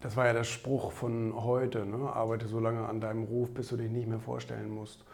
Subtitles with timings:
[0.00, 2.12] Das war ja der Spruch von heute, ne?
[2.12, 5.04] arbeite so lange an deinem Ruf, bis du dich nicht mehr vorstellen musst.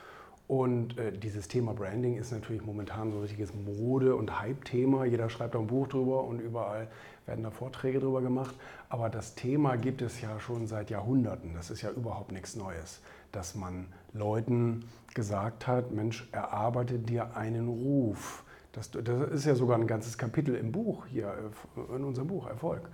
[0.48, 5.04] Und äh, dieses Thema Branding ist natürlich momentan so ein richtiges Mode- und Hype-Thema.
[5.04, 6.88] Jeder schreibt da ein Buch drüber und überall
[7.26, 8.54] werden da Vorträge drüber gemacht.
[8.88, 11.54] Aber das Thema gibt es ja schon seit Jahrhunderten.
[11.54, 17.68] Das ist ja überhaupt nichts Neues, dass man Leuten gesagt hat, Mensch, erarbeite dir einen
[17.68, 18.44] Ruf.
[18.72, 21.28] Das, das ist ja sogar ein ganzes Kapitel im Buch hier,
[21.76, 22.90] äh, in unserem Buch Erfolg.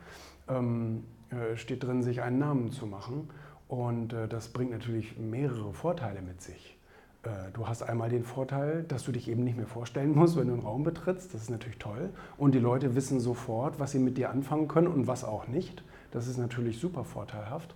[0.49, 1.18] Ähm, äh,
[1.57, 3.29] steht drin, sich einen Namen zu machen.
[3.69, 6.79] Und äh, das bringt natürlich mehrere Vorteile mit sich.
[7.23, 10.49] Äh, du hast einmal den Vorteil, dass du dich eben nicht mehr vorstellen musst, wenn
[10.49, 11.35] du einen Raum betrittst.
[11.35, 12.11] Das ist natürlich toll.
[12.39, 15.83] Und die Leute wissen sofort, was sie mit dir anfangen können und was auch nicht.
[16.11, 17.75] Das ist natürlich super vorteilhaft.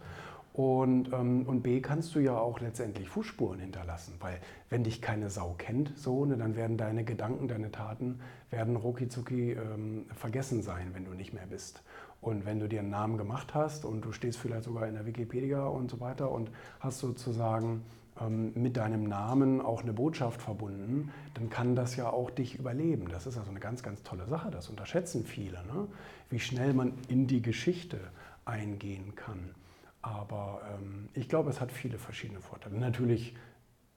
[0.52, 4.38] Und, ähm, und B kannst du ja auch letztendlich Fußspuren hinterlassen, weil
[4.69, 8.20] wenn dich keine Sau kennt, so, ne, dann werden deine Gedanken, deine Taten,
[8.51, 11.83] werden rucki ähm, vergessen sein, wenn du nicht mehr bist.
[12.20, 15.06] Und wenn du dir einen Namen gemacht hast und du stehst vielleicht sogar in der
[15.06, 16.50] Wikipedia und so weiter und
[16.81, 17.83] hast sozusagen
[18.20, 23.09] ähm, mit deinem Namen auch eine Botschaft verbunden, dann kann das ja auch dich überleben.
[23.09, 24.50] Das ist also eine ganz, ganz tolle Sache.
[24.50, 25.89] Das unterschätzen viele, ne?
[26.28, 27.98] wie schnell man in die Geschichte
[28.44, 29.55] eingehen kann.
[30.03, 32.77] Aber ähm, ich glaube, es hat viele verschiedene Vorteile.
[32.77, 33.36] Natürlich,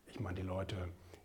[0.06, 0.76] ich meine, die Leute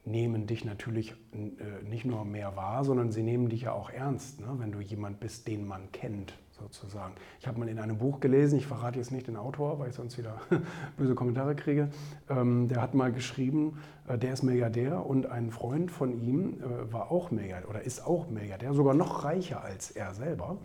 [0.07, 4.41] nehmen dich natürlich äh, nicht nur mehr wahr, sondern sie nehmen dich ja auch ernst,
[4.41, 4.49] ne?
[4.57, 7.15] wenn du jemand bist, den man kennt sozusagen.
[7.39, 9.95] Ich habe mal in einem Buch gelesen, ich verrate jetzt nicht den Autor, weil ich
[9.95, 10.41] sonst wieder
[10.97, 11.91] böse Kommentare kriege,
[12.29, 13.79] ähm, der hat mal geschrieben,
[14.09, 18.07] äh, der ist Milliardär und ein Freund von ihm äh, war auch Milliardär oder ist
[18.07, 20.57] auch Milliardär, sogar noch reicher als er selber.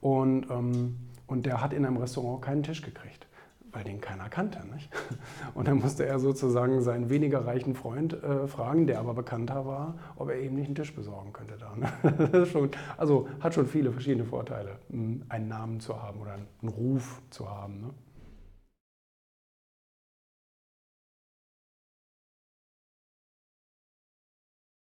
[0.00, 3.27] Und, ähm, und der hat in einem Restaurant keinen Tisch gekriegt
[3.72, 4.58] weil den keiner kannte.
[4.72, 4.90] Nicht?
[5.54, 9.98] Und dann musste er sozusagen seinen weniger reichen Freund äh, fragen, der aber bekannter war,
[10.16, 11.56] ob er eben nicht einen Tisch besorgen könnte.
[11.58, 12.46] Da, ne?
[12.52, 17.48] schon, also hat schon viele verschiedene Vorteile, einen Namen zu haben oder einen Ruf zu
[17.48, 17.80] haben.
[17.80, 17.90] Ne?